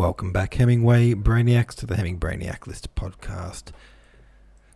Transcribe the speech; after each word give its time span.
Welcome 0.00 0.32
back, 0.32 0.54
Hemingway 0.54 1.12
Brainiacs, 1.12 1.74
to 1.74 1.84
the 1.84 1.94
Hemingway 1.94 2.38
Brainiac 2.38 2.66
List 2.66 2.94
podcast. 2.94 3.64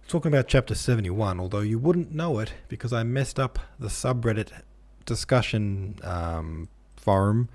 Talking 0.07 0.31
about 0.31 0.49
chapter 0.49 0.75
71, 0.75 1.41
although 1.41 1.61
you 1.61 1.79
wouldn't 1.79 2.15
know 2.15 2.41
it 2.41 2.53
because 2.69 2.93
I 2.93 3.05
messed 3.05 3.41
up 3.41 3.59
the 3.79 3.89
subreddit 3.89 4.51
discussion 5.07 5.99
um, 6.03 6.69
forum 6.99 7.49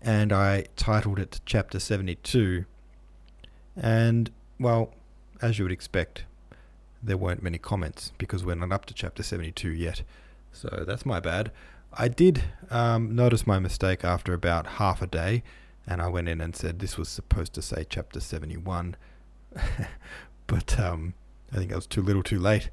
and 0.00 0.32
I 0.32 0.64
titled 0.76 1.18
it 1.18 1.42
chapter 1.44 1.78
72. 1.78 2.64
And, 3.76 4.30
well, 4.58 4.94
as 5.42 5.58
you 5.58 5.66
would 5.66 5.72
expect, 5.72 6.24
there 7.02 7.18
weren't 7.18 7.42
many 7.42 7.58
comments 7.58 8.12
because 8.16 8.46
we're 8.46 8.54
not 8.54 8.72
up 8.72 8.86
to 8.86 8.94
chapter 8.94 9.22
72 9.22 9.68
yet. 9.68 10.04
So 10.52 10.84
that's 10.86 11.04
my 11.04 11.20
bad. 11.20 11.52
I 11.92 12.08
did 12.08 12.44
um, 12.70 13.14
notice 13.14 13.46
my 13.46 13.58
mistake 13.58 14.06
after 14.06 14.32
about 14.32 14.66
half 14.66 15.02
a 15.02 15.06
day 15.06 15.42
and 15.86 16.00
I 16.00 16.08
went 16.08 16.28
in 16.28 16.40
and 16.40 16.54
said 16.54 16.78
this 16.78 16.96
was 16.96 17.08
supposed 17.08 17.52
to 17.54 17.62
say 17.62 17.86
chapter 17.88 18.20
71. 18.20 18.96
but 20.46 20.78
um, 20.78 21.14
I 21.52 21.56
think 21.56 21.72
I 21.72 21.76
was 21.76 21.86
too 21.86 22.02
little 22.02 22.22
too 22.22 22.38
late 22.38 22.70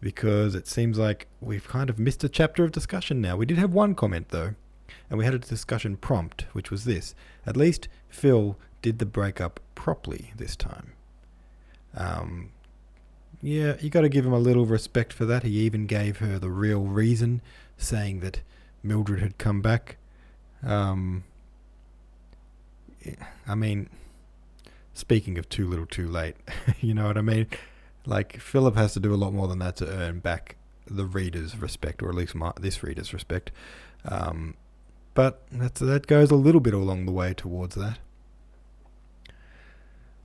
because 0.00 0.54
it 0.54 0.66
seems 0.66 0.98
like 0.98 1.26
we've 1.40 1.68
kind 1.68 1.90
of 1.90 1.98
missed 1.98 2.24
a 2.24 2.28
chapter 2.28 2.64
of 2.64 2.72
discussion 2.72 3.20
now. 3.20 3.36
We 3.36 3.46
did 3.46 3.58
have 3.58 3.72
one 3.72 3.94
comment 3.94 4.28
though, 4.30 4.54
and 5.08 5.18
we 5.18 5.24
had 5.24 5.34
a 5.34 5.38
discussion 5.38 5.96
prompt, 5.96 6.46
which 6.52 6.70
was 6.70 6.84
this 6.84 7.14
At 7.46 7.56
least 7.56 7.88
Phil 8.08 8.56
did 8.82 8.98
the 8.98 9.06
breakup 9.06 9.60
properly 9.74 10.32
this 10.36 10.56
time. 10.56 10.92
Um, 11.96 12.50
yeah, 13.42 13.76
you 13.80 13.90
got 13.90 14.02
to 14.02 14.08
give 14.08 14.26
him 14.26 14.32
a 14.32 14.38
little 14.38 14.66
respect 14.66 15.12
for 15.12 15.24
that. 15.26 15.42
He 15.42 15.58
even 15.60 15.86
gave 15.86 16.18
her 16.18 16.38
the 16.38 16.50
real 16.50 16.82
reason, 16.82 17.42
saying 17.76 18.20
that 18.20 18.40
Mildred 18.82 19.20
had 19.20 19.38
come 19.38 19.62
back. 19.62 19.96
Um, 20.62 21.24
I 23.46 23.54
mean, 23.54 23.88
speaking 24.94 25.38
of 25.38 25.48
too 25.48 25.68
little, 25.68 25.86
too 25.86 26.08
late, 26.08 26.36
you 26.80 26.94
know 26.94 27.06
what 27.06 27.18
I 27.18 27.22
mean? 27.22 27.46
Like 28.04 28.38
Philip 28.38 28.76
has 28.76 28.92
to 28.94 29.00
do 29.00 29.12
a 29.12 29.16
lot 29.16 29.32
more 29.32 29.48
than 29.48 29.58
that 29.58 29.76
to 29.76 29.88
earn 29.88 30.20
back 30.20 30.56
the 30.86 31.04
reader's 31.04 31.56
respect, 31.58 32.02
or 32.02 32.08
at 32.08 32.14
least 32.14 32.34
my, 32.34 32.52
this 32.60 32.82
reader's 32.82 33.12
respect. 33.12 33.50
Um, 34.04 34.54
but 35.14 35.42
that's, 35.50 35.80
that 35.80 36.06
goes 36.06 36.30
a 36.30 36.36
little 36.36 36.60
bit 36.60 36.74
along 36.74 37.06
the 37.06 37.12
way 37.12 37.34
towards 37.34 37.74
that. 37.74 37.98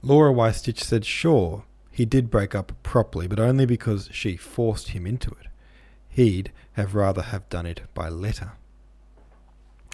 Laura 0.03 0.33
Weistich 0.33 0.79
said, 0.79 1.05
sure, 1.05 1.63
he 1.91 2.05
did 2.05 2.31
break 2.31 2.55
up 2.55 2.73
properly, 2.83 3.27
but 3.27 3.39
only 3.39 3.65
because 3.65 4.09
she 4.11 4.35
forced 4.35 4.89
him 4.89 5.05
into 5.05 5.29
it. 5.31 5.47
He'd 6.09 6.51
have 6.73 6.95
rather 6.95 7.21
have 7.21 7.47
done 7.49 7.65
it 7.65 7.81
by 7.93 8.09
letter. 8.09 8.53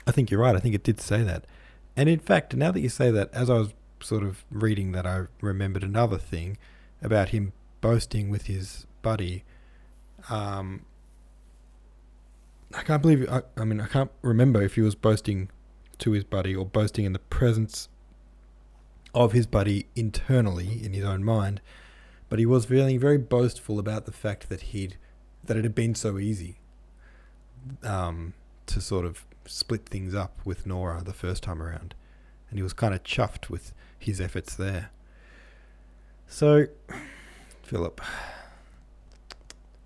I 0.05 0.11
think 0.11 0.31
you're 0.31 0.39
right. 0.39 0.55
I 0.55 0.59
think 0.59 0.75
it 0.75 0.83
did 0.83 1.01
say 1.01 1.23
that. 1.23 1.45
And 1.97 2.07
in 2.07 2.19
fact, 2.19 2.55
now 2.55 2.71
that 2.71 2.79
you 2.79 2.89
say 2.89 3.09
that, 3.09 3.33
as 3.33 3.49
I 3.49 3.57
was 3.57 3.73
sort 3.99 4.23
of 4.23 4.45
reading 4.51 4.91
that, 4.91 5.07
I 5.07 5.23
remembered 5.41 5.83
another 5.83 6.19
thing 6.19 6.59
about 7.01 7.29
him 7.29 7.53
boasting 7.81 8.29
with 8.29 8.45
his 8.45 8.85
buddy. 9.01 9.43
Um, 10.29 10.85
I 12.75 12.83
can't 12.83 13.01
believe. 13.01 13.27
I, 13.27 13.41
I 13.57 13.65
mean, 13.65 13.81
I 13.81 13.87
can't 13.87 14.11
remember 14.21 14.61
if 14.61 14.75
he 14.75 14.81
was 14.81 14.93
boasting 14.93 15.49
to 15.97 16.11
his 16.11 16.23
buddy 16.23 16.55
or 16.55 16.65
boasting 16.65 17.05
in 17.05 17.13
the 17.13 17.19
presence 17.19 17.89
of 19.15 19.31
his 19.31 19.47
buddy 19.47 19.87
internally 19.95 20.79
in 20.83 20.93
his 20.93 21.03
own 21.03 21.23
mind, 21.23 21.61
but 22.29 22.37
he 22.37 22.45
was 22.45 22.65
feeling 22.65 22.99
very 22.99 23.17
boastful 23.17 23.79
about 23.79 24.05
the 24.05 24.11
fact 24.11 24.49
that 24.49 24.61
he'd 24.61 24.97
that 25.43 25.57
it 25.57 25.63
had 25.63 25.73
been 25.73 25.95
so 25.95 26.19
easy 26.19 26.59
um, 27.83 28.33
to 28.67 28.81
sort 28.81 29.05
of 29.05 29.25
split 29.47 29.87
things 29.87 30.13
up 30.13 30.39
with 30.45 30.65
Nora 30.65 31.01
the 31.03 31.13
first 31.13 31.43
time 31.43 31.61
around, 31.61 31.95
and 32.49 32.59
he 32.59 32.63
was 32.63 32.73
kind 32.73 32.93
of 32.93 33.03
chuffed 33.03 33.49
with 33.49 33.73
his 33.97 34.21
efforts 34.21 34.55
there. 34.55 34.91
So, 36.27 36.67
Philip, 37.63 38.01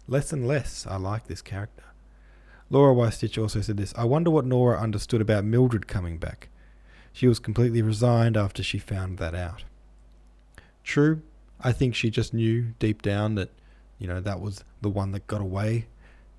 less 0.07 0.33
and 0.33 0.47
less 0.47 0.85
I 0.87 0.97
like 0.97 1.27
this 1.27 1.41
character. 1.41 1.83
Laura 2.69 2.95
Weistich 2.95 3.41
also 3.41 3.61
said 3.61 3.77
this 3.77 3.93
I 3.97 4.05
wonder 4.05 4.31
what 4.31 4.45
Nora 4.45 4.79
understood 4.79 5.21
about 5.21 5.43
Mildred 5.43 5.87
coming 5.87 6.17
back. 6.17 6.49
She 7.13 7.27
was 7.27 7.39
completely 7.39 7.81
resigned 7.81 8.37
after 8.37 8.63
she 8.63 8.79
found 8.79 9.17
that 9.17 9.35
out. 9.35 9.65
True, 10.83 11.21
I 11.59 11.71
think 11.73 11.93
she 11.93 12.09
just 12.09 12.33
knew 12.33 12.73
deep 12.79 13.01
down 13.01 13.35
that, 13.35 13.49
you 13.99 14.07
know, 14.07 14.21
that 14.21 14.39
was 14.39 14.63
the 14.81 14.89
one 14.89 15.11
that 15.11 15.27
got 15.27 15.41
away 15.41 15.87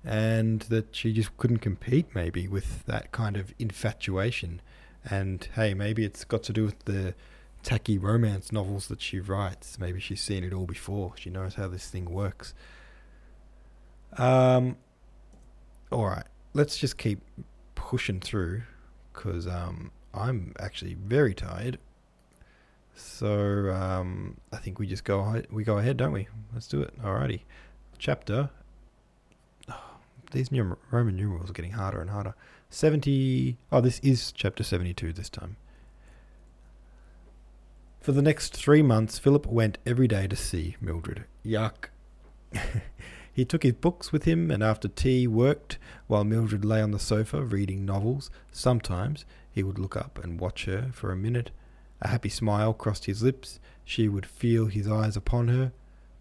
and 0.03 0.61
that 0.63 0.95
she 0.95 1.13
just 1.13 1.35
couldn't 1.37 1.59
compete 1.59 2.07
maybe 2.13 2.47
with 2.47 2.85
that 2.85 3.11
kind 3.11 3.37
of 3.37 3.53
infatuation. 3.57 4.61
And 5.05 5.47
hey, 5.55 5.73
maybe 5.73 6.03
it's 6.05 6.23
got 6.23 6.43
to 6.43 6.53
do 6.53 6.65
with 6.65 6.85
the 6.85 7.13
tacky 7.61 7.97
romance 7.97 8.51
novels 8.51 8.87
that 8.87 9.01
she 9.01 9.19
writes. 9.19 9.79
Maybe 9.79 9.99
she's 9.99 10.21
seen 10.21 10.43
it 10.43 10.53
all 10.53 10.65
before. 10.65 11.13
She 11.17 11.29
knows 11.29 11.55
how 11.55 11.67
this 11.67 11.89
thing 11.89 12.05
works. 12.05 12.53
Um, 14.17 14.77
all 15.91 16.05
right, 16.05 16.25
let's 16.53 16.77
just 16.77 16.97
keep 16.97 17.21
pushing 17.75 18.19
through 18.19 18.63
because 19.11 19.47
um, 19.47 19.91
I'm 20.13 20.53
actually 20.59 20.95
very 20.95 21.33
tired. 21.33 21.79
So 22.95 23.71
um, 23.71 24.37
I 24.51 24.57
think 24.57 24.77
we 24.77 24.85
just 24.85 25.03
go 25.03 25.41
we 25.49 25.63
go 25.63 25.77
ahead, 25.77 25.97
don't 25.97 26.11
we? 26.11 26.27
Let's 26.53 26.67
do 26.67 26.81
it. 26.81 27.01
Alrighty. 27.01 27.41
Chapter 27.97 28.49
these 30.33 30.49
Roman 30.51 31.15
numerals 31.15 31.49
are 31.49 31.53
getting 31.53 31.71
harder 31.71 32.01
and 32.01 32.09
harder. 32.09 32.35
70. 32.69 33.57
Oh, 33.71 33.81
this 33.81 33.99
is 33.99 34.31
chapter 34.31 34.63
72 34.63 35.13
this 35.13 35.29
time. 35.29 35.55
For 38.01 38.11
the 38.11 38.21
next 38.21 38.53
three 38.53 38.81
months, 38.81 39.17
Philip 39.17 39.45
went 39.45 39.77
every 39.85 40.09
day 40.09 40.27
to 40.27 40.35
see 40.35 40.75
Mildred. 40.81 41.23
Yuck. 41.45 41.89
he 43.33 43.45
took 43.45 43.63
his 43.63 43.73
books 43.73 44.11
with 44.11 44.25
him 44.25 44.51
and 44.51 44.61
after 44.61 44.89
tea 44.89 45.25
worked 45.25 45.77
while 46.07 46.25
Mildred 46.25 46.65
lay 46.65 46.81
on 46.81 46.91
the 46.91 46.99
sofa 46.99 47.41
reading 47.41 47.85
novels. 47.85 48.29
Sometimes 48.51 49.23
he 49.49 49.63
would 49.63 49.79
look 49.79 49.95
up 49.95 50.21
and 50.21 50.39
watch 50.39 50.65
her 50.65 50.89
for 50.91 51.11
a 51.11 51.15
minute. 51.15 51.51
A 52.01 52.09
happy 52.09 52.27
smile 52.27 52.73
crossed 52.73 53.05
his 53.05 53.23
lips. 53.23 53.59
She 53.85 54.09
would 54.09 54.25
feel 54.25 54.65
his 54.65 54.87
eyes 54.87 55.15
upon 55.15 55.47
her. 55.47 55.71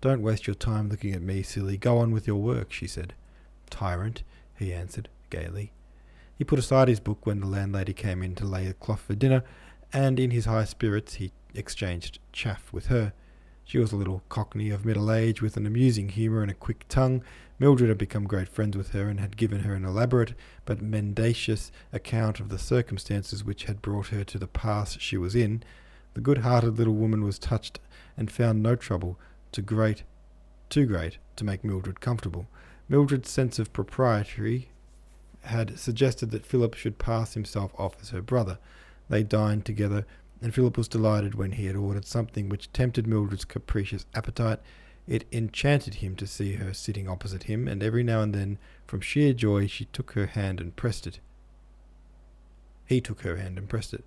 Don't 0.00 0.22
waste 0.22 0.46
your 0.46 0.54
time 0.54 0.88
looking 0.88 1.14
at 1.14 1.22
me, 1.22 1.42
silly. 1.42 1.76
Go 1.76 1.98
on 1.98 2.12
with 2.12 2.26
your 2.26 2.36
work, 2.36 2.72
she 2.72 2.86
said. 2.86 3.14
Tyrant, 3.72 4.22
he 4.56 4.72
answered 4.72 5.08
gaily. 5.30 5.72
He 6.36 6.44
put 6.44 6.58
aside 6.58 6.88
his 6.88 7.00
book 7.00 7.26
when 7.26 7.40
the 7.40 7.46
landlady 7.46 7.94
came 7.94 8.22
in 8.22 8.34
to 8.36 8.44
lay 8.44 8.66
the 8.66 8.74
cloth 8.74 9.00
for 9.00 9.14
dinner, 9.14 9.42
and 9.92 10.20
in 10.20 10.30
his 10.30 10.44
high 10.44 10.64
spirits 10.64 11.14
he 11.14 11.32
exchanged 11.54 12.18
chaff 12.32 12.72
with 12.72 12.86
her. 12.86 13.12
She 13.64 13.78
was 13.78 13.90
a 13.90 13.96
little 13.96 14.22
cockney 14.28 14.70
of 14.70 14.84
middle 14.84 15.10
age 15.10 15.40
with 15.40 15.56
an 15.56 15.66
amusing 15.66 16.10
humour 16.10 16.42
and 16.42 16.50
a 16.50 16.54
quick 16.54 16.84
tongue. 16.88 17.22
Mildred 17.58 17.88
had 17.88 17.98
become 17.98 18.24
great 18.24 18.48
friends 18.48 18.76
with 18.76 18.90
her 18.90 19.08
and 19.08 19.20
had 19.20 19.36
given 19.36 19.60
her 19.60 19.74
an 19.74 19.84
elaborate 19.84 20.34
but 20.64 20.82
mendacious 20.82 21.72
account 21.92 22.40
of 22.40 22.50
the 22.50 22.58
circumstances 22.58 23.44
which 23.44 23.64
had 23.64 23.80
brought 23.80 24.08
her 24.08 24.24
to 24.24 24.38
the 24.38 24.48
pass 24.48 24.98
she 24.98 25.16
was 25.16 25.34
in. 25.34 25.62
The 26.14 26.20
good-hearted 26.20 26.76
little 26.76 26.94
woman 26.94 27.24
was 27.24 27.38
touched 27.38 27.78
and 28.16 28.30
found 28.30 28.62
no 28.62 28.76
trouble 28.76 29.18
too 29.50 29.62
great, 29.62 30.02
too 30.68 30.84
great 30.84 31.18
to 31.36 31.44
make 31.44 31.64
Mildred 31.64 32.00
comfortable. 32.00 32.48
Mildred's 32.92 33.30
sense 33.30 33.58
of 33.58 33.72
propriety 33.72 34.68
had 35.44 35.78
suggested 35.78 36.30
that 36.30 36.44
Philip 36.44 36.74
should 36.74 36.98
pass 36.98 37.32
himself 37.32 37.72
off 37.78 37.96
as 38.02 38.10
her 38.10 38.20
brother. 38.20 38.58
They 39.08 39.22
dined 39.22 39.64
together, 39.64 40.04
and 40.42 40.54
Philip 40.54 40.76
was 40.76 40.88
delighted 40.88 41.34
when 41.34 41.52
he 41.52 41.64
had 41.64 41.74
ordered 41.74 42.04
something 42.04 42.50
which 42.50 42.70
tempted 42.74 43.06
Mildred's 43.06 43.46
capricious 43.46 44.04
appetite. 44.14 44.60
It 45.08 45.24
enchanted 45.32 45.94
him 45.94 46.16
to 46.16 46.26
see 46.26 46.56
her 46.56 46.74
sitting 46.74 47.08
opposite 47.08 47.44
him, 47.44 47.66
and 47.66 47.82
every 47.82 48.02
now 48.02 48.20
and 48.20 48.34
then, 48.34 48.58
from 48.86 49.00
sheer 49.00 49.32
joy, 49.32 49.68
she 49.68 49.86
took 49.86 50.10
her 50.10 50.26
hand 50.26 50.60
and 50.60 50.76
pressed 50.76 51.06
it. 51.06 51.18
He 52.84 53.00
took 53.00 53.22
her 53.22 53.36
hand 53.36 53.56
and 53.56 53.70
pressed 53.70 53.94
it. 53.94 54.04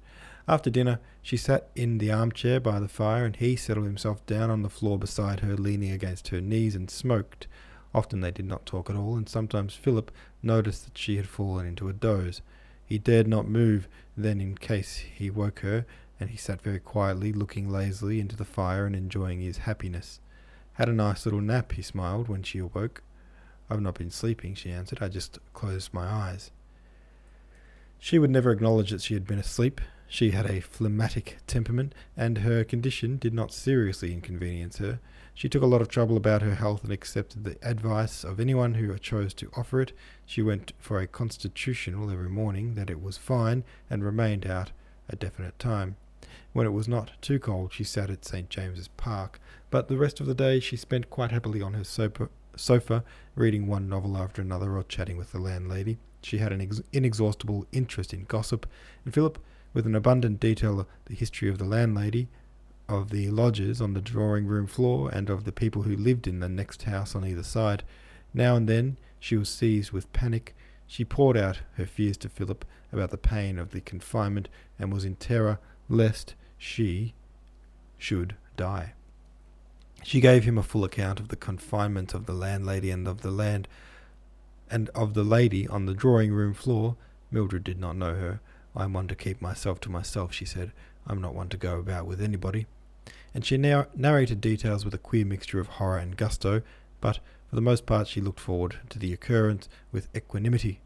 After 0.48 0.70
dinner, 0.70 1.00
she 1.24 1.38
sat 1.38 1.70
in 1.76 1.98
the 1.98 2.12
armchair 2.12 2.60
by 2.60 2.80
the 2.80 2.88
fire, 2.88 3.26
and 3.26 3.36
he 3.36 3.56
settled 3.56 3.88
himself 3.88 4.24
down 4.28 4.52
on 4.52 4.62
the 4.62 4.70
floor 4.70 5.00
beside 5.00 5.40
her, 5.40 5.58
leaning 5.58 5.90
against 5.90 6.28
her 6.28 6.40
knees, 6.40 6.76
and 6.76 6.92
smoked. 6.92 7.48
Often 7.96 8.20
they 8.20 8.32
did 8.32 8.46
not 8.46 8.66
talk 8.66 8.90
at 8.90 8.98
all, 8.98 9.16
and 9.16 9.30
sometimes 9.30 9.74
Philip 9.74 10.12
noticed 10.44 10.84
that 10.84 10.98
she 10.98 11.16
had 11.16 11.30
fallen 11.30 11.66
into 11.66 11.88
a 11.88 11.94
doze. 11.94 12.42
He 12.86 12.98
dared 12.98 13.26
not 13.26 13.48
move 13.48 13.88
then 14.18 14.42
in 14.42 14.58
case 14.58 14.98
he 14.98 15.30
woke 15.30 15.60
her, 15.60 15.86
and 16.20 16.30
he 16.30 16.36
sat 16.36 16.62
very 16.62 16.82
quietly, 16.82 17.32
looking 17.32 17.70
lazily 17.70 18.20
into 18.20 18.36
the 18.36 18.44
fire 18.44 18.86
and 18.86 18.98
enjoying 18.98 19.40
his 19.40 19.60
happiness. 19.60 20.20
Had 20.74 20.90
a 20.90 20.94
nice 20.94 21.26
little 21.26 21.40
nap, 21.40 21.72
he 21.72 21.82
smiled, 21.82 22.28
when 22.28 22.44
she 22.44 22.60
awoke. 22.60 23.02
I've 23.70 23.82
not 23.82 23.98
been 23.98 24.12
sleeping, 24.12 24.56
she 24.56 24.72
answered. 24.72 25.02
I 25.02 25.08
just 25.08 25.40
closed 25.54 25.94
my 25.94 26.06
eyes. 26.06 26.52
She 27.98 28.20
would 28.20 28.30
never 28.30 28.52
acknowledge 28.52 28.92
that 28.92 29.04
she 29.04 29.14
had 29.14 29.26
been 29.26 29.40
asleep. 29.40 29.80
She 30.10 30.32
had 30.32 30.48
a 30.48 30.60
phlegmatic 30.60 31.38
temperament, 31.48 31.96
and 32.18 32.40
her 32.40 32.66
condition 32.66 33.16
did 33.16 33.34
not 33.34 33.54
seriously 33.54 34.12
inconvenience 34.12 34.80
her. 34.80 35.00
She 35.38 35.50
took 35.50 35.62
a 35.62 35.68
lot 35.68 35.82
of 35.82 35.90
trouble 35.90 36.16
about 36.16 36.42
her 36.42 36.56
health 36.56 36.86
and 36.86 36.94
accepted 36.94 37.44
the 37.44 37.58
advice 37.62 38.24
of 38.24 38.40
anyone 38.40 38.76
who 38.76 38.98
chose 38.98 39.34
to 39.34 39.52
offer 39.58 39.82
it. 39.82 39.92
She 40.26 40.42
went 40.42 40.72
for 40.80 41.02
a 41.02 41.08
constitutional 41.08 42.10
every 42.10 42.30
morning, 42.30 42.76
that 42.76 42.90
it 42.90 43.02
was 43.02 43.18
fine, 43.18 43.66
and 43.90 44.02
remained 44.02 44.48
out 44.48 44.72
a 45.10 45.18
definite 45.18 45.60
time. 45.60 45.98
When 46.54 46.66
it 46.66 46.72
was 46.72 46.88
not 46.88 47.12
too 47.22 47.38
cold, 47.38 47.74
she 47.74 47.84
sat 47.84 48.10
at 48.10 48.24
St. 48.24 48.50
James's 48.50 48.88
Park, 48.88 49.42
but 49.70 49.90
the 49.90 49.98
rest 49.98 50.22
of 50.22 50.26
the 50.26 50.34
day 50.34 50.62
she 50.62 50.78
spent 50.78 51.10
quite 51.10 51.32
happily 51.32 51.62
on 51.62 51.74
her 51.74 51.84
sofa, 51.84 52.30
sofa 52.56 53.04
reading 53.36 53.68
one 53.68 53.90
novel 53.90 54.16
after 54.16 54.42
another 54.42 54.78
or 54.78 54.84
chatting 54.84 55.18
with 55.18 55.34
the 55.34 55.40
landlady. 55.40 55.98
She 56.22 56.38
had 56.38 56.54
an 56.54 56.62
ex- 56.62 56.82
inexhaustible 56.94 57.68
interest 57.74 58.14
in 58.14 58.24
gossip, 58.24 58.66
and 59.04 59.14
Philip, 59.14 59.38
with 59.74 59.86
an 59.86 59.96
abundant 59.96 60.40
detail 60.40 60.80
of 60.80 60.88
the 61.08 61.14
history 61.14 61.50
of 61.50 61.58
the 61.58 61.66
landlady, 61.66 62.30
of 62.88 63.10
the 63.10 63.30
lodgers 63.30 63.82
on 63.82 63.94
the 63.94 64.02
drawing 64.02 64.46
room 64.46 64.68
floor, 64.68 65.10
and 65.10 65.30
of 65.30 65.44
the 65.44 65.52
people 65.52 65.84
who 65.84 65.96
lived 65.96 66.28
in 66.28 66.40
the 66.40 66.50
next 66.50 66.84
house 66.84 67.16
on 67.16 67.26
either 67.26 67.44
side. 67.44 67.84
Now 68.34 68.56
and 68.56 68.68
then 68.68 68.98
she 69.20 69.38
was 69.38 69.50
seized 69.50 69.92
with 69.92 70.12
panic. 70.14 70.56
She 70.88 71.04
poured 71.04 71.38
out 71.38 71.62
her 71.78 71.86
fears 71.86 72.18
to 72.18 72.30
Philip 72.30 72.66
about 72.92 73.12
the 73.12 73.18
pain 73.18 73.58
of 73.58 73.72
the 73.72 73.82
confinement 73.82 74.50
and 74.78 74.94
was 74.94 75.06
in 75.06 75.16
terror 75.16 75.60
lest 75.90 76.36
she 76.58 77.14
should 77.98 78.36
die. 78.56 78.94
She 80.04 80.20
gave 80.20 80.44
him 80.44 80.58
a 80.58 80.64
full 80.64 80.84
account 80.84 81.20
of 81.20 81.30
the 81.30 81.36
confinement 81.36 82.14
of 82.14 82.28
the 82.28 82.34
landlady 82.34 82.92
and 82.92 83.08
of 83.08 83.22
the 83.22 83.32
land 83.32 83.68
and 84.70 84.90
of 84.90 85.14
the 85.14 85.24
lady 85.24 85.68
on 85.68 85.86
the 85.86 85.94
drawing 85.94 86.32
room 86.32 86.54
floor. 86.54 86.96
Mildred 87.32 87.64
did 87.64 87.80
not 87.80 87.96
know 87.96 88.14
her. 88.16 88.40
I'm 88.76 88.94
one 88.94 89.08
to 89.08 89.16
keep 89.16 89.42
myself 89.42 89.80
to 89.82 89.90
myself, 89.90 90.34
she 90.34 90.46
said. 90.46 90.72
I'm 91.08 91.22
not 91.22 91.34
one 91.34 91.50
to 91.50 91.58
go 91.58 91.80
about 91.80 92.06
with 92.06 92.22
anybody. 92.22 92.68
And 93.36 93.46
she 93.46 93.58
now 93.58 93.88
narrated 93.94 94.40
details 94.40 94.86
with 94.86 94.94
a 94.94 94.98
queer 94.98 95.26
mixture 95.26 95.60
of 95.60 95.68
horror 95.68 95.98
and 95.98 96.16
gusto, 96.16 96.62
but 97.02 97.20
for 97.50 97.56
the 97.56 97.62
most 97.62 97.86
part 97.86 98.08
she 98.08 98.22
looked 98.22 98.40
forward 98.40 98.80
to 98.90 98.98
the 98.98 99.12
occurrence 99.12 99.68
with 99.92 100.08
equanimity. 100.16 100.80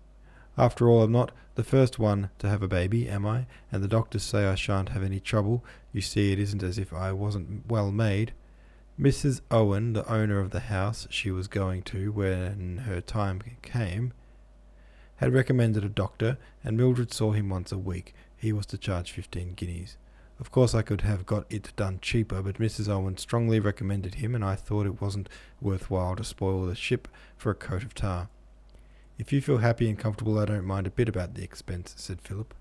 After 0.57 0.89
all, 0.89 1.03
I'm 1.03 1.11
not 1.11 1.31
the 1.53 1.63
first 1.63 1.99
one 1.99 2.31
to 2.39 2.49
have 2.49 2.63
a 2.63 2.67
baby, 2.67 3.07
am 3.07 3.23
I? 3.23 3.45
And 3.71 3.83
the 3.83 3.87
doctors 3.87 4.23
say 4.23 4.45
I 4.45 4.55
shan't 4.55 4.89
have 4.89 5.03
any 5.03 5.19
trouble. 5.19 5.63
You 5.93 6.01
see, 6.01 6.33
it 6.33 6.39
isn't 6.39 6.63
as 6.63 6.79
if 6.79 6.91
I 6.91 7.11
wasn't 7.11 7.69
well 7.69 7.91
made. 7.91 8.33
Mrs. 8.99 9.41
Owen, 9.51 9.93
the 9.93 10.11
owner 10.11 10.39
of 10.39 10.49
the 10.49 10.61
house 10.61 11.07
she 11.11 11.29
was 11.29 11.47
going 11.47 11.83
to 11.83 12.11
when 12.11 12.83
her 12.87 12.99
time 12.99 13.41
came, 13.61 14.11
had 15.17 15.33
recommended 15.33 15.85
a 15.85 15.89
doctor, 15.89 16.39
and 16.63 16.75
Mildred 16.75 17.13
saw 17.13 17.31
him 17.31 17.47
once 17.47 17.71
a 17.71 17.77
week. 17.77 18.15
He 18.35 18.51
was 18.51 18.65
to 18.67 18.77
charge 18.77 19.11
fifteen 19.11 19.53
guineas. 19.53 19.97
Of 20.39 20.51
course, 20.51 20.73
I 20.73 20.83
could 20.83 21.01
have 21.01 21.25
got 21.25 21.45
it 21.49 21.73
done 21.75 21.99
cheaper, 22.01 22.41
but 22.41 22.59
Mrs. 22.59 22.87
Owen 22.87 23.17
strongly 23.17 23.59
recommended 23.59 24.15
him, 24.15 24.33
and 24.33 24.43
I 24.43 24.55
thought 24.55 24.85
it 24.85 25.01
wasn't 25.01 25.27
worth 25.59 25.89
while 25.89 26.15
to 26.15 26.23
spoil 26.23 26.65
the 26.65 26.75
ship 26.75 27.09
for 27.35 27.51
a 27.51 27.55
coat 27.55 27.83
of 27.83 27.93
tar. 27.93 28.29
If 29.17 29.33
you 29.33 29.41
feel 29.41 29.57
happy 29.57 29.89
and 29.89 29.99
comfortable, 29.99 30.39
I 30.39 30.45
don't 30.45 30.63
mind 30.63 30.87
a 30.87 30.91
bit 30.91 31.09
about 31.09 31.35
the 31.35 31.43
expense, 31.43 31.93
said 31.97 32.21
Philip. 32.21 32.53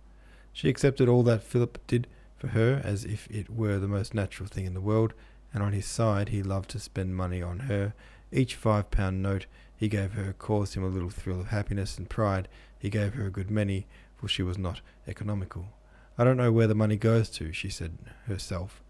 She 0.53 0.69
accepted 0.69 1.09
all 1.09 1.23
that 1.23 1.45
Philip 1.45 1.79
did 1.87 2.09
for 2.37 2.49
her 2.49 2.81
as 2.83 3.05
if 3.05 3.29
it 3.31 3.49
were 3.49 3.79
the 3.79 3.87
most 3.87 4.13
natural 4.13 4.49
thing 4.49 4.67
in 4.67 4.75
the 4.75 4.81
world, 4.81 5.15
and 5.55 5.63
on 5.63 5.73
his 5.73 5.87
side 5.87 6.31
he 6.31 6.43
loved 6.43 6.71
to 6.71 6.81
spend 6.81 7.15
money 7.15 7.41
on 7.41 7.61
her. 7.61 7.95
Each 8.33 8.57
five 8.57 8.91
pound 8.91 9.23
note 9.23 9.47
he 9.77 9.89
gave 9.89 10.15
her 10.15 10.33
caused 10.33 10.75
him 10.75 10.83
a 10.83 10.89
little 10.89 11.11
thrill 11.11 11.41
of 11.41 11.47
happiness 11.49 11.97
and 11.97 12.11
pride. 12.11 12.49
He 12.77 12.91
gave 12.91 13.15
her 13.15 13.27
a 13.27 13.31
good 13.31 13.53
many, 13.53 13.87
for 14.17 14.27
she 14.27 14.43
was 14.43 14.59
not 14.59 14.81
economical. 15.07 15.69
I 16.19 16.25
don't 16.25 16.37
know 16.37 16.50
where 16.50 16.67
the 16.67 16.75
money 16.75 16.97
goes 16.97 17.31
to, 17.31 17.53
she 17.53 17.70
said 17.70 17.97
herself. 18.26 18.82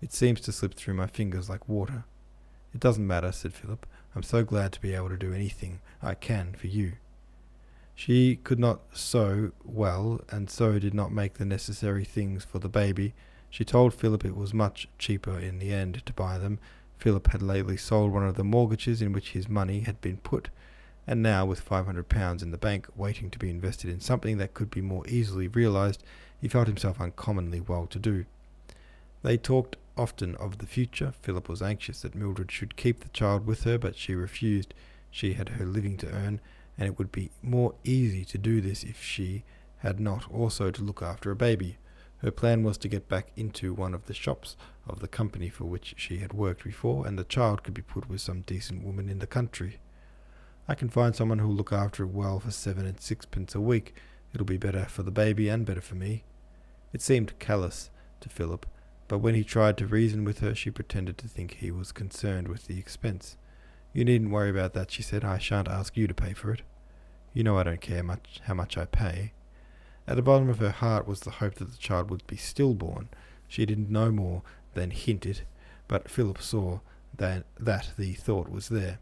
It 0.00 0.12
seems 0.12 0.40
to 0.42 0.52
slip 0.52 0.74
through 0.74 0.94
my 0.94 1.08
fingers 1.08 1.50
like 1.50 1.68
water. 1.68 2.04
It 2.72 2.80
doesn't 2.80 3.06
matter, 3.06 3.32
said 3.32 3.54
Philip. 3.54 3.84
I'm 4.14 4.22
so 4.22 4.44
glad 4.44 4.72
to 4.72 4.80
be 4.80 4.94
able 4.94 5.08
to 5.08 5.16
do 5.16 5.32
anything 5.32 5.80
I 6.00 6.14
can 6.14 6.54
for 6.54 6.68
you. 6.68 6.92
She 7.94 8.36
could 8.36 8.60
not 8.60 8.82
sew 8.92 9.52
well, 9.64 10.20
and 10.30 10.48
so 10.48 10.78
did 10.78 10.94
not 10.94 11.12
make 11.12 11.34
the 11.34 11.44
necessary 11.44 12.04
things 12.04 12.44
for 12.44 12.58
the 12.58 12.68
baby. 12.68 13.14
She 13.50 13.64
told 13.64 13.94
Philip 13.94 14.24
it 14.24 14.36
was 14.36 14.54
much 14.54 14.86
cheaper 14.98 15.38
in 15.38 15.58
the 15.58 15.72
end 15.72 16.04
to 16.06 16.12
buy 16.12 16.38
them. 16.38 16.58
Philip 16.98 17.28
had 17.28 17.42
lately 17.42 17.76
sold 17.76 18.12
one 18.12 18.26
of 18.26 18.36
the 18.36 18.44
mortgages 18.44 19.02
in 19.02 19.12
which 19.12 19.32
his 19.32 19.48
money 19.48 19.80
had 19.80 20.00
been 20.00 20.18
put, 20.18 20.50
and 21.06 21.22
now, 21.22 21.46
with 21.46 21.60
five 21.60 21.86
hundred 21.86 22.08
pounds 22.08 22.42
in 22.42 22.50
the 22.50 22.58
bank, 22.58 22.88
waiting 22.96 23.30
to 23.30 23.38
be 23.38 23.50
invested 23.50 23.90
in 23.90 24.00
something 24.00 24.38
that 24.38 24.54
could 24.54 24.70
be 24.70 24.80
more 24.80 25.06
easily 25.06 25.48
realized, 25.48 26.02
he 26.40 26.48
felt 26.48 26.66
himself 26.66 27.00
uncommonly 27.00 27.60
well 27.60 27.86
to 27.86 27.98
do. 27.98 28.26
They 29.22 29.36
talked 29.36 29.76
often 29.96 30.34
of 30.36 30.58
the 30.58 30.66
future. 30.66 31.14
Philip 31.22 31.48
was 31.48 31.62
anxious 31.62 32.02
that 32.02 32.14
Mildred 32.14 32.52
should 32.52 32.76
keep 32.76 33.00
the 33.00 33.08
child 33.08 33.46
with 33.46 33.64
her, 33.64 33.78
but 33.78 33.96
she 33.96 34.14
refused. 34.14 34.74
She 35.10 35.32
had 35.32 35.50
her 35.50 35.64
living 35.64 35.96
to 35.98 36.10
earn, 36.10 36.40
and 36.76 36.86
it 36.86 36.98
would 36.98 37.10
be 37.10 37.30
more 37.42 37.74
easy 37.84 38.24
to 38.26 38.38
do 38.38 38.60
this 38.60 38.82
if 38.82 39.02
she 39.02 39.44
had 39.78 39.98
not 39.98 40.30
also 40.30 40.70
to 40.70 40.82
look 40.82 41.02
after 41.02 41.30
a 41.30 41.36
baby. 41.36 41.78
Her 42.18 42.30
plan 42.30 42.62
was 42.62 42.78
to 42.78 42.88
get 42.88 43.08
back 43.08 43.28
into 43.36 43.72
one 43.72 43.94
of 43.94 44.06
the 44.06 44.14
shops 44.14 44.56
of 44.86 45.00
the 45.00 45.08
company 45.08 45.48
for 45.48 45.64
which 45.64 45.94
she 45.96 46.18
had 46.18 46.32
worked 46.32 46.64
before, 46.64 47.06
and 47.06 47.18
the 47.18 47.24
child 47.24 47.62
could 47.62 47.74
be 47.74 47.82
put 47.82 48.08
with 48.08 48.20
some 48.20 48.40
decent 48.42 48.84
woman 48.84 49.08
in 49.08 49.18
the 49.18 49.26
country. 49.26 49.78
I 50.68 50.74
can 50.74 50.88
find 50.88 51.14
someone 51.14 51.38
who'll 51.38 51.54
look 51.54 51.72
after 51.72 52.02
it 52.02 52.08
well 52.08 52.40
for 52.40 52.50
seven 52.50 52.86
and 52.86 53.00
sixpence 53.00 53.54
a 53.54 53.60
week. 53.60 53.94
It'll 54.34 54.46
be 54.46 54.56
better 54.56 54.86
for 54.86 55.02
the 55.02 55.10
baby 55.10 55.48
and 55.48 55.64
better 55.64 55.80
for 55.80 55.94
me. 55.94 56.24
It 56.92 57.00
seemed 57.00 57.38
callous 57.38 57.90
to 58.20 58.28
Philip, 58.28 58.66
but 59.08 59.18
when 59.18 59.34
he 59.34 59.44
tried 59.44 59.76
to 59.78 59.86
reason 59.86 60.24
with 60.24 60.40
her, 60.40 60.54
she 60.54 60.70
pretended 60.70 61.18
to 61.18 61.28
think 61.28 61.54
he 61.54 61.70
was 61.70 61.92
concerned 61.92 62.48
with 62.48 62.66
the 62.66 62.78
expense. 62.78 63.36
You 63.92 64.04
needn't 64.04 64.32
worry 64.32 64.50
about 64.50 64.74
that, 64.74 64.90
she 64.90 65.02
said. 65.02 65.24
I 65.24 65.38
shan't 65.38 65.68
ask 65.68 65.96
you 65.96 66.06
to 66.06 66.14
pay 66.14 66.32
for 66.32 66.50
it. 66.50 66.62
You 67.32 67.44
know 67.44 67.58
I 67.58 67.62
don't 67.62 67.80
care 67.80 68.02
much 68.02 68.40
how 68.44 68.54
much 68.54 68.76
I 68.76 68.86
pay. 68.86 69.32
At 70.08 70.16
the 70.16 70.22
bottom 70.22 70.48
of 70.48 70.58
her 70.58 70.70
heart 70.70 71.06
was 71.06 71.20
the 71.20 71.32
hope 71.32 71.56
that 71.56 71.70
the 71.70 71.78
child 71.78 72.10
would 72.10 72.26
be 72.26 72.36
stillborn. 72.36 73.08
She 73.48 73.66
didn't 73.66 73.90
know 73.90 74.10
more 74.10 74.42
than 74.74 74.90
hint 74.90 75.26
it, 75.26 75.42
but 75.88 76.10
Philip 76.10 76.42
saw 76.42 76.80
that, 77.16 77.44
that 77.58 77.90
the 77.96 78.14
thought 78.14 78.48
was 78.48 78.68
there. 78.68 78.98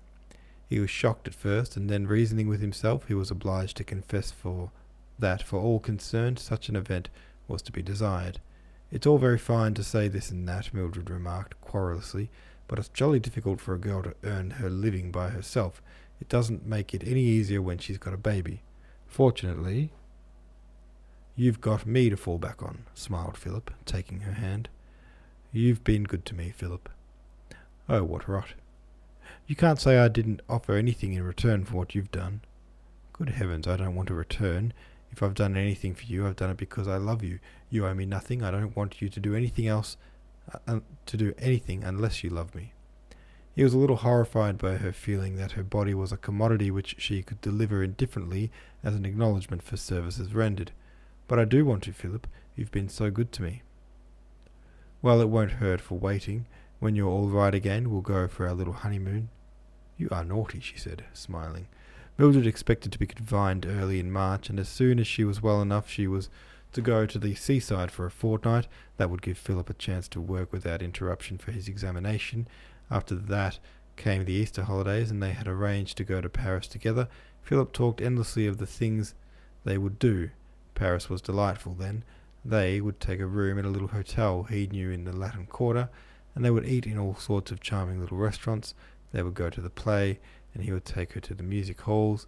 He 0.74 0.80
was 0.80 0.90
shocked 0.90 1.28
at 1.28 1.36
first, 1.36 1.76
and 1.76 1.88
then 1.88 2.08
reasoning 2.08 2.48
with 2.48 2.60
himself, 2.60 3.06
he 3.06 3.14
was 3.14 3.30
obliged 3.30 3.76
to 3.76 3.84
confess 3.84 4.32
for 4.32 4.72
that 5.20 5.40
for 5.40 5.60
all 5.60 5.78
concerned 5.78 6.40
such 6.40 6.68
an 6.68 6.74
event 6.74 7.10
was 7.46 7.62
to 7.62 7.70
be 7.70 7.80
desired. 7.80 8.40
It's 8.90 9.06
all 9.06 9.18
very 9.18 9.38
fine 9.38 9.74
to 9.74 9.84
say 9.84 10.08
this 10.08 10.32
and 10.32 10.48
that, 10.48 10.74
Mildred 10.74 11.10
remarked 11.10 11.60
querulously, 11.60 12.28
but 12.66 12.80
it's 12.80 12.88
jolly 12.88 13.20
difficult 13.20 13.60
for 13.60 13.72
a 13.72 13.78
girl 13.78 14.02
to 14.02 14.16
earn 14.24 14.50
her 14.50 14.68
living 14.68 15.12
by 15.12 15.28
herself. 15.28 15.80
It 16.20 16.28
doesn't 16.28 16.66
make 16.66 16.92
it 16.92 17.06
any 17.06 17.22
easier 17.22 17.62
when 17.62 17.78
she's 17.78 17.98
got 17.98 18.12
a 18.12 18.16
baby. 18.16 18.64
Fortunately, 19.06 19.92
you've 21.36 21.60
got 21.60 21.86
me 21.86 22.10
to 22.10 22.16
fall 22.16 22.38
back 22.38 22.64
on, 22.64 22.82
smiled 22.94 23.36
Philip, 23.36 23.70
taking 23.86 24.22
her 24.22 24.32
hand. 24.32 24.68
You've 25.52 25.84
been 25.84 26.02
good 26.02 26.24
to 26.26 26.34
me, 26.34 26.50
Philip. 26.50 26.88
Oh, 27.88 28.02
what 28.02 28.28
rot. 28.28 28.54
You 29.46 29.56
can't 29.56 29.80
say 29.80 29.98
I 29.98 30.08
didn't 30.08 30.42
offer 30.48 30.74
anything 30.74 31.12
in 31.12 31.22
return 31.22 31.64
for 31.64 31.76
what 31.76 31.94
you've 31.94 32.10
done. 32.10 32.40
Good 33.12 33.30
heavens, 33.30 33.68
I 33.68 33.76
don't 33.76 33.94
want 33.94 34.08
to 34.08 34.14
return. 34.14 34.72
If 35.12 35.22
I've 35.22 35.34
done 35.34 35.56
anything 35.56 35.94
for 35.94 36.04
you, 36.04 36.26
I've 36.26 36.36
done 36.36 36.50
it 36.50 36.56
because 36.56 36.88
I 36.88 36.96
love 36.96 37.22
you. 37.22 37.38
You 37.70 37.86
owe 37.86 37.94
me 37.94 38.06
nothing. 38.06 38.42
I 38.42 38.50
don't 38.50 38.76
want 38.76 39.00
you 39.00 39.08
to 39.08 39.20
do 39.20 39.34
anything 39.34 39.68
else 39.68 39.96
uh, 40.66 40.80
to 41.06 41.16
do 41.16 41.34
anything 41.38 41.84
unless 41.84 42.24
you 42.24 42.30
love 42.30 42.54
me. 42.54 42.72
He 43.54 43.62
was 43.62 43.72
a 43.72 43.78
little 43.78 43.96
horrified 43.96 44.58
by 44.58 44.76
her 44.76 44.92
feeling 44.92 45.36
that 45.36 45.52
her 45.52 45.62
body 45.62 45.94
was 45.94 46.10
a 46.10 46.16
commodity 46.16 46.70
which 46.72 46.96
she 46.98 47.22
could 47.22 47.40
deliver 47.40 47.84
indifferently 47.84 48.50
as 48.82 48.96
an 48.96 49.04
acknowledgment 49.04 49.62
for 49.62 49.76
services 49.76 50.34
rendered. 50.34 50.72
But 51.28 51.38
I 51.38 51.44
do 51.44 51.64
want 51.64 51.84
to, 51.84 51.92
Philip. 51.92 52.26
You've 52.56 52.72
been 52.72 52.88
so 52.88 53.10
good 53.10 53.30
to 53.32 53.42
me. 53.42 53.62
Well, 55.02 55.20
it 55.20 55.28
won't 55.28 55.52
hurt 55.52 55.80
for 55.80 55.98
waiting. 55.98 56.46
When 56.80 56.94
you're 56.96 57.08
all 57.08 57.28
right 57.28 57.54
again, 57.54 57.90
we'll 57.90 58.02
go 58.02 58.28
for 58.28 58.46
our 58.46 58.54
little 58.54 58.72
honeymoon. 58.74 59.30
You 59.96 60.08
are 60.10 60.24
naughty, 60.24 60.60
she 60.60 60.76
said, 60.76 61.04
smiling. 61.12 61.68
Mildred 62.18 62.46
expected 62.46 62.92
to 62.92 62.98
be 62.98 63.06
confined 63.06 63.66
early 63.66 63.98
in 63.98 64.12
March, 64.12 64.48
and 64.48 64.60
as 64.60 64.68
soon 64.68 64.98
as 64.98 65.06
she 65.06 65.24
was 65.24 65.42
well 65.42 65.60
enough, 65.60 65.88
she 65.88 66.06
was 66.06 66.28
to 66.72 66.80
go 66.80 67.06
to 67.06 67.18
the 67.18 67.34
seaside 67.34 67.90
for 67.90 68.06
a 68.06 68.10
fortnight. 68.10 68.68
That 68.96 69.10
would 69.10 69.22
give 69.22 69.38
Philip 69.38 69.70
a 69.70 69.74
chance 69.74 70.08
to 70.08 70.20
work 70.20 70.52
without 70.52 70.82
interruption 70.82 71.38
for 71.38 71.52
his 71.52 71.68
examination. 71.68 72.46
After 72.90 73.14
that 73.14 73.58
came 73.96 74.24
the 74.24 74.32
Easter 74.32 74.64
holidays, 74.64 75.10
and 75.10 75.22
they 75.22 75.32
had 75.32 75.48
arranged 75.48 75.96
to 75.96 76.04
go 76.04 76.20
to 76.20 76.28
Paris 76.28 76.66
together. 76.66 77.08
Philip 77.42 77.72
talked 77.72 78.00
endlessly 78.00 78.46
of 78.46 78.58
the 78.58 78.66
things 78.66 79.14
they 79.64 79.78
would 79.78 79.98
do. 79.98 80.30
Paris 80.74 81.08
was 81.08 81.22
delightful 81.22 81.74
then. 81.74 82.04
They 82.44 82.80
would 82.80 83.00
take 83.00 83.20
a 83.20 83.26
room 83.26 83.58
in 83.58 83.64
a 83.64 83.70
little 83.70 83.88
hotel 83.88 84.44
he 84.44 84.66
knew 84.66 84.90
in 84.90 85.04
the 85.04 85.12
Latin 85.12 85.46
Quarter, 85.46 85.88
and 86.34 86.44
they 86.44 86.50
would 86.50 86.66
eat 86.66 86.86
in 86.86 86.98
all 86.98 87.14
sorts 87.14 87.50
of 87.50 87.60
charming 87.60 88.00
little 88.00 88.18
restaurants. 88.18 88.74
They 89.12 89.22
would 89.22 89.34
go 89.34 89.50
to 89.50 89.60
the 89.60 89.70
play, 89.70 90.18
and 90.52 90.64
he 90.64 90.72
would 90.72 90.84
take 90.84 91.12
her 91.12 91.20
to 91.20 91.34
the 91.34 91.42
music 91.42 91.80
halls. 91.82 92.26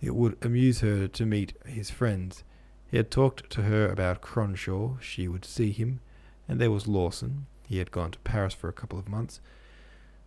It 0.00 0.14
would 0.14 0.36
amuse 0.44 0.80
her 0.80 1.08
to 1.08 1.26
meet 1.26 1.54
his 1.64 1.90
friends. 1.90 2.44
He 2.90 2.96
had 2.96 3.10
talked 3.10 3.50
to 3.50 3.62
her 3.62 3.88
about 3.88 4.20
Cronshaw. 4.20 5.00
She 5.00 5.28
would 5.28 5.44
see 5.44 5.72
him. 5.72 6.00
And 6.46 6.60
there 6.60 6.70
was 6.70 6.86
Lawson. 6.86 7.46
He 7.66 7.78
had 7.78 7.90
gone 7.90 8.10
to 8.10 8.18
Paris 8.20 8.54
for 8.54 8.68
a 8.68 8.72
couple 8.72 8.98
of 8.98 9.08
months. 9.08 9.40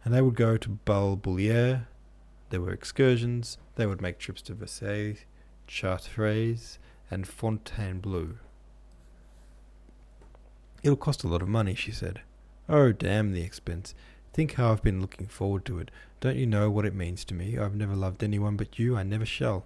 And 0.04 0.14
they 0.14 0.22
would 0.22 0.36
go 0.36 0.58
to 0.58 0.70
Bal 0.70 1.16
Bullier. 1.16 1.88
There 2.50 2.62
were 2.62 2.72
excursions. 2.72 3.58
They 3.76 3.86
would 3.86 4.02
make 4.02 4.18
trips 4.18 4.42
to 4.44 4.54
Versailles, 4.54 5.26
Chartres, 5.68 6.80
and 7.12 7.28
Fontainebleau. 7.28 8.36
It'll 10.84 10.96
cost 10.96 11.24
a 11.24 11.28
lot 11.28 11.42
of 11.42 11.48
money, 11.48 11.76
she 11.76 11.92
said. 11.92 12.22
Oh, 12.70 12.92
damn 12.92 13.32
the 13.32 13.42
expense. 13.42 13.96
Think 14.34 14.54
how 14.54 14.72
I've 14.72 14.84
been 14.84 15.02
looking 15.02 15.28
forward 15.28 15.64
to 15.66 15.80
it. 15.80 15.90
Don't 16.20 16.36
you 16.36 16.46
know 16.46 16.70
what 16.70 16.86
it 16.86 16.94
means 16.94 17.24
to 17.26 17.34
me? 17.34 17.58
I've 17.58 17.76
never 17.76 17.96
loved 17.96 18.24
anyone 18.24 18.58
but 18.58 18.78
you. 18.78 18.98
I 18.98 19.04
never 19.04 19.26
shall. 19.26 19.66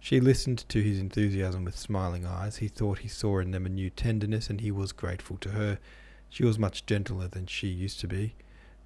She 0.00 0.18
listened 0.18 0.64
to 0.70 0.82
his 0.82 0.98
enthusiasm 0.98 1.64
with 1.64 1.78
smiling 1.78 2.26
eyes. 2.26 2.56
He 2.56 2.68
thought 2.68 3.00
he 3.00 3.08
saw 3.08 3.38
in 3.38 3.50
them 3.50 3.66
a 3.66 3.68
new 3.68 3.90
tenderness, 3.90 4.50
and 4.50 4.60
he 4.60 4.70
was 4.70 4.92
grateful 4.92 5.36
to 5.38 5.50
her. 5.50 5.78
She 6.28 6.44
was 6.44 6.58
much 6.58 6.86
gentler 6.86 7.28
than 7.28 7.46
she 7.46 7.68
used 7.68 8.00
to 8.00 8.08
be. 8.08 8.34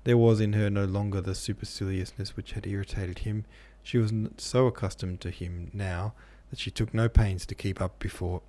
There 0.02 0.18
was 0.18 0.40
in 0.40 0.52
her 0.52 0.68
no 0.68 0.84
longer 0.84 1.20
the 1.20 1.34
superciliousness 1.34 2.36
which 2.36 2.52
had 2.52 2.66
irritated 2.66 3.20
him. 3.20 3.46
She 3.82 3.96
was 3.96 4.12
so 4.36 4.66
accustomed 4.66 5.20
to 5.20 5.30
him 5.30 5.70
now 5.72 6.14
that 6.50 6.58
she 6.58 6.70
took 6.70 6.92
no 6.92 7.08
pains 7.08 7.46
to 7.46 7.54
keep 7.54 7.80
up 7.80 7.98
before 7.98 8.42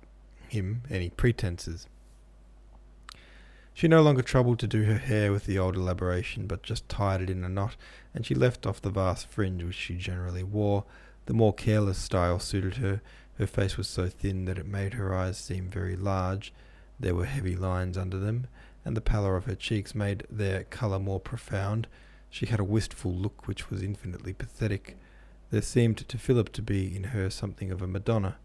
him 0.48 0.82
any 0.90 1.10
pretences. 1.10 1.86
She 3.76 3.88
no 3.88 4.00
longer 4.00 4.22
troubled 4.22 4.58
to 4.60 4.66
do 4.66 4.84
her 4.84 4.96
hair 4.96 5.30
with 5.30 5.44
the 5.44 5.58
old 5.58 5.76
elaboration, 5.76 6.46
but 6.46 6.62
just 6.62 6.88
tied 6.88 7.20
it 7.20 7.28
in 7.28 7.44
a 7.44 7.48
knot, 7.50 7.76
and 8.14 8.24
she 8.24 8.34
left 8.34 8.66
off 8.66 8.80
the 8.80 8.88
vast 8.88 9.26
fringe 9.26 9.62
which 9.62 9.74
she 9.74 9.96
generally 9.96 10.42
wore. 10.42 10.86
The 11.26 11.34
more 11.34 11.52
careless 11.52 11.98
style 11.98 12.38
suited 12.38 12.76
her. 12.76 13.02
Her 13.36 13.46
face 13.46 13.76
was 13.76 13.86
so 13.86 14.08
thin 14.08 14.46
that 14.46 14.56
it 14.56 14.66
made 14.66 14.94
her 14.94 15.14
eyes 15.14 15.36
seem 15.36 15.68
very 15.68 15.94
large. 15.94 16.54
There 16.98 17.14
were 17.14 17.26
heavy 17.26 17.54
lines 17.54 17.98
under 17.98 18.18
them, 18.18 18.46
and 18.82 18.96
the 18.96 19.02
pallor 19.02 19.36
of 19.36 19.44
her 19.44 19.54
cheeks 19.54 19.94
made 19.94 20.26
their 20.30 20.64
colour 20.64 20.98
more 20.98 21.20
profound. 21.20 21.86
She 22.30 22.46
had 22.46 22.60
a 22.60 22.64
wistful 22.64 23.12
look 23.12 23.46
which 23.46 23.68
was 23.68 23.82
infinitely 23.82 24.32
pathetic. 24.32 24.96
There 25.50 25.60
seemed 25.60 25.98
to 25.98 26.16
Philip 26.16 26.50
to 26.54 26.62
be 26.62 26.96
in 26.96 27.04
her 27.04 27.28
something 27.28 27.70
of 27.70 27.82
a 27.82 27.86
Madonna. 27.86 28.38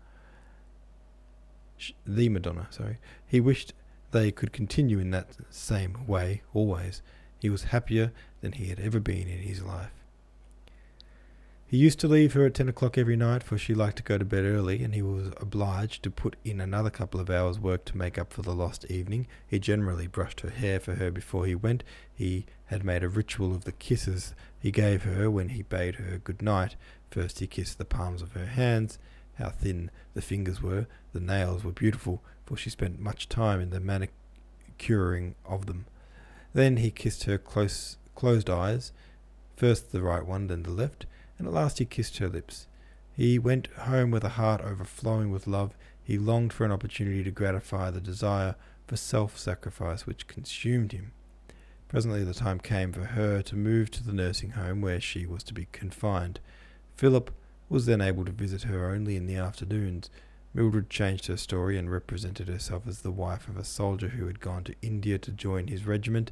The 2.05 2.27
Madonna, 2.27 2.67
sorry. 2.69 2.97
He 3.25 3.39
wished 3.39 3.71
they 4.11 4.31
could 4.31 4.53
continue 4.53 4.99
in 4.99 5.11
that 5.11 5.35
same 5.49 6.05
way 6.07 6.41
always. 6.53 7.01
He 7.39 7.49
was 7.49 7.65
happier 7.65 8.11
than 8.41 8.53
he 8.53 8.67
had 8.67 8.79
ever 8.79 8.99
been 8.99 9.27
in 9.27 9.39
his 9.39 9.63
life. 9.63 9.91
He 11.71 11.77
used 11.77 12.01
to 12.01 12.09
leave 12.09 12.33
her 12.33 12.45
at 12.45 12.53
ten 12.53 12.67
o'clock 12.67 12.97
every 12.97 13.15
night, 13.15 13.43
for 13.43 13.57
she 13.57 13.73
liked 13.73 13.95
to 13.95 14.03
go 14.03 14.17
to 14.17 14.25
bed 14.25 14.43
early, 14.43 14.83
and 14.83 14.93
he 14.93 15.01
was 15.01 15.27
obliged 15.39 16.03
to 16.03 16.11
put 16.11 16.35
in 16.43 16.59
another 16.59 16.89
couple 16.89 17.21
of 17.21 17.29
hours' 17.29 17.59
work 17.59 17.85
to 17.85 17.97
make 17.97 18.17
up 18.17 18.33
for 18.33 18.41
the 18.41 18.53
lost 18.53 18.83
evening. 18.91 19.25
He 19.47 19.57
generally 19.57 20.07
brushed 20.07 20.41
her 20.41 20.49
hair 20.49 20.81
for 20.81 20.95
her 20.95 21.11
before 21.11 21.45
he 21.45 21.55
went. 21.55 21.85
He 22.13 22.45
had 22.65 22.83
made 22.83 23.03
a 23.03 23.09
ritual 23.09 23.55
of 23.55 23.63
the 23.63 23.71
kisses 23.71 24.35
he 24.59 24.69
gave 24.69 25.03
her 25.03 25.31
when 25.31 25.47
he 25.47 25.61
bade 25.61 25.95
her 25.95 26.17
good 26.17 26.41
night. 26.41 26.75
First 27.09 27.39
he 27.39 27.47
kissed 27.47 27.77
the 27.77 27.85
palms 27.85 28.21
of 28.21 28.33
her 28.33 28.47
hands. 28.47 28.99
How 29.35 29.49
thin 29.49 29.91
the 30.13 30.21
fingers 30.21 30.61
were! 30.61 30.87
The 31.13 31.21
nails 31.21 31.63
were 31.63 31.71
beautiful 31.71 32.21
for 32.51 32.57
she 32.57 32.69
spent 32.69 32.99
much 32.99 33.29
time 33.29 33.61
in 33.61 33.69
the 33.69 33.79
manicuring 33.79 35.35
of 35.45 35.67
them. 35.67 35.85
Then 36.53 36.77
he 36.77 36.91
kissed 36.91 37.23
her 37.23 37.37
close 37.37 37.95
closed 38.13 38.49
eyes, 38.49 38.91
first 39.55 39.93
the 39.93 40.01
right 40.01 40.25
one, 40.25 40.47
then 40.47 40.63
the 40.63 40.71
left, 40.71 41.05
and 41.37 41.47
at 41.47 41.53
last 41.53 41.79
he 41.79 41.85
kissed 41.85 42.17
her 42.17 42.27
lips. 42.27 42.67
He 43.15 43.39
went 43.39 43.67
home 43.67 44.11
with 44.11 44.25
a 44.25 44.35
heart 44.35 44.59
overflowing 44.59 45.31
with 45.31 45.47
love. 45.47 45.77
He 46.03 46.17
longed 46.17 46.51
for 46.51 46.65
an 46.65 46.73
opportunity 46.73 47.23
to 47.23 47.31
gratify 47.31 47.89
the 47.89 48.01
desire 48.01 48.55
for 48.85 48.97
self 48.97 49.37
sacrifice 49.37 50.05
which 50.05 50.27
consumed 50.27 50.91
him. 50.91 51.13
Presently 51.87 52.25
the 52.25 52.33
time 52.33 52.59
came 52.59 52.91
for 52.91 53.05
her 53.05 53.41
to 53.43 53.55
move 53.55 53.91
to 53.91 54.03
the 54.03 54.13
nursing 54.13 54.51
home 54.51 54.81
where 54.81 54.99
she 54.99 55.25
was 55.25 55.43
to 55.43 55.53
be 55.53 55.69
confined. 55.71 56.41
Philip 56.97 57.31
was 57.69 57.85
then 57.85 58.01
able 58.01 58.25
to 58.25 58.31
visit 58.33 58.63
her 58.63 58.89
only 58.89 59.15
in 59.15 59.25
the 59.25 59.37
afternoons, 59.37 60.09
Mildred 60.53 60.89
changed 60.89 61.27
her 61.27 61.37
story 61.37 61.77
and 61.77 61.89
represented 61.89 62.49
herself 62.49 62.85
as 62.85 63.01
the 63.01 63.11
wife 63.11 63.47
of 63.47 63.55
a 63.55 63.63
soldier 63.63 64.09
who 64.09 64.27
had 64.27 64.41
gone 64.41 64.65
to 64.65 64.75
India 64.81 65.17
to 65.17 65.31
join 65.31 65.67
his 65.67 65.85
regiment, 65.85 66.29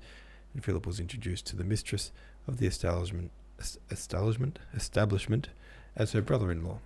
and 0.53 0.63
Philip 0.63 0.85
was 0.85 0.99
introduced 0.99 1.45
to 1.47 1.55
the 1.55 1.63
mistress 1.63 2.11
of 2.45 2.57
the 2.57 2.67
establishment, 2.67 3.31
establishment, 3.89 4.59
establishment 4.73 5.49
as 5.95 6.11
her 6.11 6.21
brother-in-law. 6.21 6.79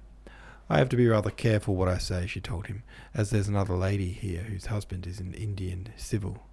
I 0.70 0.78
have 0.78 0.90
to 0.90 0.96
be 0.96 1.08
rather 1.08 1.32
careful 1.32 1.76
what 1.76 1.88
I 1.90 1.98
say, 1.98 2.28
she 2.28 2.40
told 2.40 2.68
him, 2.68 2.84
as 3.16 3.32
there's 3.32 3.48
another 3.48 3.76
lady 3.76 4.10
here 4.10 4.44
whose 4.44 4.68
husband 4.68 5.08
is 5.08 5.20
an 5.20 5.34
Indian 5.34 5.88
civil. 5.98 6.44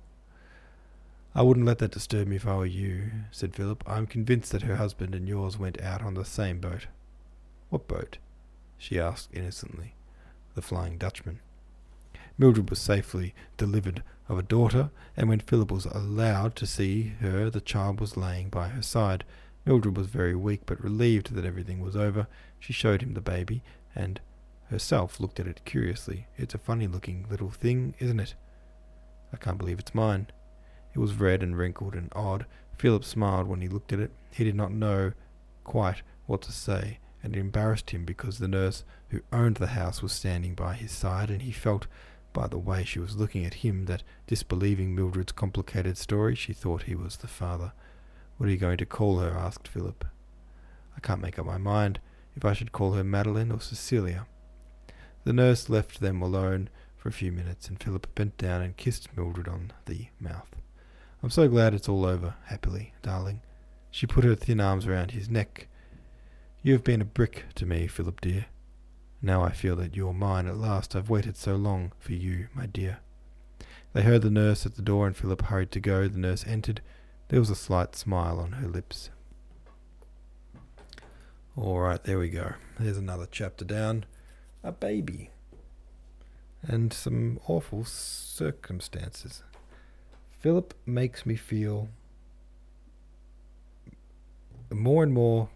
I 1.34 1.42
wouldn't 1.42 1.66
let 1.66 1.78
that 1.78 1.92
disturb 1.92 2.26
me 2.26 2.36
if 2.36 2.46
I 2.46 2.56
were 2.56 2.66
you, 2.66 3.10
said 3.30 3.54
Philip. 3.54 3.84
I'm 3.86 4.06
convinced 4.06 4.50
that 4.52 4.62
her 4.62 4.76
husband 4.76 5.14
and 5.14 5.28
yours 5.28 5.58
went 5.58 5.80
out 5.82 6.02
on 6.02 6.14
the 6.14 6.24
same 6.24 6.58
boat. 6.58 6.86
What 7.68 7.86
boat? 7.86 8.16
she 8.78 8.98
asked 8.98 9.28
innocently 9.34 9.94
the 10.60 10.66
Flying 10.66 10.98
Dutchman. 10.98 11.40
Mildred 12.36 12.68
was 12.68 12.78
safely 12.78 13.34
delivered 13.56 14.02
of 14.28 14.38
a 14.38 14.42
daughter, 14.42 14.90
and 15.16 15.26
when 15.26 15.40
Philip 15.40 15.72
was 15.72 15.86
allowed 15.86 16.54
to 16.56 16.66
see 16.66 17.14
her, 17.20 17.48
the 17.48 17.62
child 17.62 17.98
was 17.98 18.18
laying 18.18 18.50
by 18.50 18.68
her 18.68 18.82
side. 18.82 19.24
Mildred 19.64 19.96
was 19.96 20.08
very 20.08 20.36
weak, 20.36 20.60
but 20.66 20.84
relieved 20.84 21.34
that 21.34 21.46
everything 21.46 21.80
was 21.80 21.96
over. 21.96 22.26
She 22.58 22.74
showed 22.74 23.00
him 23.00 23.14
the 23.14 23.22
baby, 23.22 23.62
and 23.94 24.20
herself 24.68 25.18
looked 25.18 25.40
at 25.40 25.46
it 25.46 25.64
curiously. 25.64 26.26
It's 26.36 26.54
a 26.54 26.58
funny 26.58 26.86
looking 26.86 27.24
little 27.30 27.50
thing, 27.50 27.94
isn't 27.98 28.20
it? 28.20 28.34
I 29.32 29.38
can't 29.38 29.56
believe 29.56 29.78
it's 29.78 29.94
mine. 29.94 30.26
It 30.92 30.98
was 30.98 31.14
red 31.14 31.42
and 31.42 31.56
wrinkled 31.56 31.94
and 31.94 32.12
odd. 32.14 32.44
Philip 32.76 33.04
smiled 33.04 33.48
when 33.48 33.62
he 33.62 33.68
looked 33.68 33.94
at 33.94 34.00
it. 34.00 34.10
He 34.30 34.44
did 34.44 34.56
not 34.56 34.72
know 34.72 35.12
quite 35.64 36.02
what 36.26 36.42
to 36.42 36.52
say 36.52 36.98
and 37.22 37.36
embarrassed 37.36 37.90
him 37.90 38.04
because 38.04 38.38
the 38.38 38.48
nurse 38.48 38.84
who 39.10 39.20
owned 39.32 39.56
the 39.56 39.68
house 39.68 40.02
was 40.02 40.12
standing 40.12 40.54
by 40.54 40.74
his 40.74 40.92
side, 40.92 41.30
and 41.30 41.42
he 41.42 41.52
felt 41.52 41.86
by 42.32 42.46
the 42.46 42.58
way 42.58 42.84
she 42.84 42.98
was 42.98 43.16
looking 43.16 43.44
at 43.44 43.54
him 43.54 43.86
that, 43.86 44.02
disbelieving 44.26 44.94
Mildred's 44.94 45.32
complicated 45.32 45.98
story, 45.98 46.34
she 46.34 46.52
thought 46.52 46.84
he 46.84 46.94
was 46.94 47.16
the 47.16 47.26
father. 47.26 47.72
What 48.36 48.48
are 48.48 48.52
you 48.52 48.58
going 48.58 48.78
to 48.78 48.86
call 48.86 49.18
her? 49.18 49.30
asked 49.30 49.66
Philip. 49.66 50.04
I 50.96 51.00
can't 51.00 51.20
make 51.20 51.38
up 51.38 51.46
my 51.46 51.58
mind 51.58 52.00
if 52.36 52.44
I 52.44 52.52
should 52.52 52.72
call 52.72 52.92
her 52.92 53.04
Madeline 53.04 53.50
or 53.50 53.60
Cecilia. 53.60 54.26
The 55.24 55.32
nurse 55.32 55.68
left 55.68 56.00
them 56.00 56.22
alone 56.22 56.70
for 56.96 57.08
a 57.08 57.12
few 57.12 57.32
minutes, 57.32 57.68
and 57.68 57.82
Philip 57.82 58.14
bent 58.14 58.36
down 58.38 58.62
and 58.62 58.76
kissed 58.76 59.08
Mildred 59.16 59.48
on 59.48 59.72
the 59.86 60.06
mouth. 60.20 60.56
I'm 61.22 61.30
so 61.30 61.48
glad 61.48 61.74
it's 61.74 61.88
all 61.88 62.06
over, 62.06 62.34
happily, 62.46 62.94
darling. 63.02 63.42
She 63.90 64.06
put 64.06 64.24
her 64.24 64.34
thin 64.34 64.60
arms 64.60 64.86
around 64.86 65.10
his 65.10 65.28
neck 65.28 65.68
you 66.62 66.72
have 66.74 66.84
been 66.84 67.00
a 67.00 67.06
brick 67.06 67.44
to 67.54 67.66
me, 67.66 67.86
Philip 67.86 68.20
dear. 68.20 68.46
Now 69.22 69.42
I 69.42 69.52
feel 69.52 69.76
that 69.76 69.96
you're 69.96 70.12
mine 70.12 70.46
at 70.46 70.56
last. 70.56 70.94
I've 70.94 71.10
waited 71.10 71.36
so 71.36 71.56
long 71.56 71.92
for 71.98 72.12
you, 72.12 72.48
my 72.54 72.66
dear. 72.66 73.00
They 73.92 74.02
heard 74.02 74.22
the 74.22 74.30
nurse 74.30 74.66
at 74.66 74.76
the 74.76 74.82
door, 74.82 75.06
and 75.06 75.16
Philip 75.16 75.42
hurried 75.42 75.72
to 75.72 75.80
go. 75.80 76.06
The 76.06 76.18
nurse 76.18 76.46
entered. 76.46 76.80
There 77.28 77.40
was 77.40 77.50
a 77.50 77.56
slight 77.56 77.96
smile 77.96 78.38
on 78.38 78.52
her 78.52 78.68
lips. 78.68 79.10
All 81.56 81.80
right, 81.80 82.02
there 82.02 82.18
we 82.18 82.28
go. 82.28 82.54
There's 82.78 82.96
another 82.96 83.26
chapter 83.30 83.64
down. 83.64 84.04
A 84.62 84.72
baby. 84.72 85.30
And 86.62 86.92
some 86.92 87.40
awful 87.46 87.84
circumstances. 87.84 89.42
Philip 90.38 90.74
makes 90.86 91.26
me 91.26 91.36
feel 91.36 91.88
more 94.70 95.02
and 95.02 95.12
more 95.12 95.48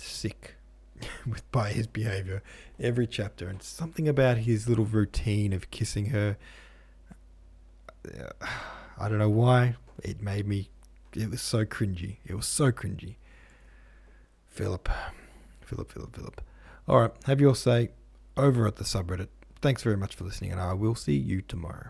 sick 0.00 0.56
with 1.26 1.50
by 1.50 1.70
his 1.70 1.86
behavior 1.86 2.42
every 2.78 3.06
chapter 3.06 3.48
and 3.48 3.62
something 3.62 4.08
about 4.08 4.38
his 4.38 4.68
little 4.68 4.84
routine 4.84 5.52
of 5.52 5.70
kissing 5.70 6.06
her 6.06 6.36
uh, 8.08 8.46
I 8.98 9.08
don't 9.08 9.18
know 9.18 9.30
why 9.30 9.76
it 10.02 10.22
made 10.22 10.46
me 10.46 10.70
it 11.14 11.30
was 11.30 11.42
so 11.42 11.64
cringy 11.64 12.16
it 12.24 12.34
was 12.34 12.46
so 12.46 12.72
cringy. 12.72 13.16
Philip 14.48 14.88
Philip 15.62 15.90
Philip 15.90 16.14
Philip. 16.14 16.40
All 16.86 17.00
right 17.00 17.10
have 17.24 17.40
your 17.40 17.56
say 17.56 17.90
over 18.36 18.66
at 18.66 18.76
the 18.76 18.84
subreddit. 18.84 19.28
Thanks 19.60 19.82
very 19.82 19.96
much 19.96 20.14
for 20.14 20.24
listening 20.24 20.52
and 20.52 20.60
I 20.60 20.74
will 20.74 20.94
see 20.94 21.16
you 21.16 21.40
tomorrow 21.40 21.88